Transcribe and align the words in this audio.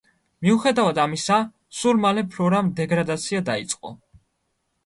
მიუხედავად 0.45 1.01
ამისა, 1.03 1.37
სულ 1.81 2.01
მალე 2.07 2.23
ფლორამ 2.31 2.73
დეგრადაცია 2.81 3.47
დაიწყო. 3.51 3.93